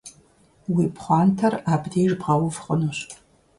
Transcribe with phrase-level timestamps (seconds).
[0.73, 2.99] Уи пхъуантэр абдеж бгъэув хъунущ.